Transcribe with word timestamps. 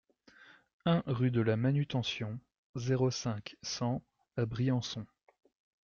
un 0.85 1.03
rue 1.05 1.29
de 1.29 1.41
la 1.41 1.55
Manutention, 1.57 2.39
zéro 2.73 3.11
cinq, 3.11 3.55
cent 3.61 4.01
à 4.35 4.47
Briançon 4.47 5.05